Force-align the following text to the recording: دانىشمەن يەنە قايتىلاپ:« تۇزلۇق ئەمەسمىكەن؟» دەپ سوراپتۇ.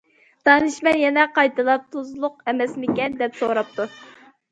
دانىشمەن 0.47 0.95
يەنە 1.01 1.25
قايتىلاپ:« 1.35 1.83
تۇزلۇق 1.95 2.39
ئەمەسمىكەن؟» 2.53 3.19
دەپ 3.21 3.37
سوراپتۇ. 3.43 3.87